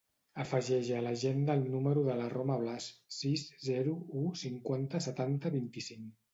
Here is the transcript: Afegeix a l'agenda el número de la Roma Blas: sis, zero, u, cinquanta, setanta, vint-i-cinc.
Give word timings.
Afegeix 0.43 0.87
a 0.99 1.03
l'agenda 1.07 1.57
el 1.61 1.67
número 1.73 2.07
de 2.09 2.15
la 2.21 2.25
Roma 2.33 2.57
Blas: 2.63 2.89
sis, 3.19 3.45
zero, 3.69 3.95
u, 4.25 4.27
cinquanta, 4.45 5.07
setanta, 5.11 5.57
vint-i-cinc. 5.63 6.13